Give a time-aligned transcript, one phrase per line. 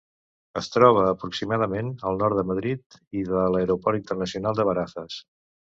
[0.61, 5.25] Es troba aproximadament al nord de Madrid i de l'aeroport internacional de Barajas.